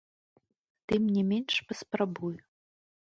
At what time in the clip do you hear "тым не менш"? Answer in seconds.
0.91-1.53